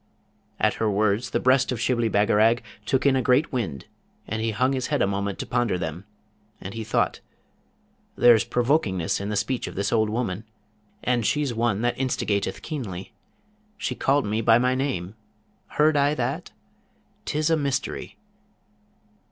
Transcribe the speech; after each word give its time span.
At 0.59 0.73
her 0.81 0.89
words 0.89 1.29
the 1.29 1.39
breast 1.39 1.71
of 1.71 1.79
Shibli 1.79 2.09
Bagarag 2.09 2.63
took 2.87 3.05
in 3.05 3.15
a 3.15 3.21
great 3.21 3.53
wind, 3.53 3.85
and 4.27 4.41
he 4.41 4.49
hung 4.49 4.73
his 4.73 4.87
head 4.87 4.99
a 4.99 5.05
moment 5.05 5.37
to 5.37 5.45
ponder 5.45 5.77
them; 5.77 6.05
and 6.59 6.73
he 6.73 6.83
thought, 6.83 7.19
'There's 8.15 8.43
provokingness 8.43 9.21
in 9.21 9.29
the 9.29 9.35
speech 9.35 9.67
of 9.67 9.75
this 9.75 9.91
old 9.93 10.09
woman, 10.09 10.43
and 11.03 11.23
she's 11.23 11.53
one 11.53 11.81
that 11.83 11.99
instigateth 11.99 12.63
keenly. 12.63 13.13
She 13.77 13.93
called 13.93 14.25
me 14.25 14.41
by 14.41 14.57
my 14.57 14.73
name! 14.73 15.13
Heard 15.67 15.95
I 15.95 16.15
that? 16.15 16.49
'Tis 17.25 17.51
a 17.51 17.55
mystery!' 17.55 18.17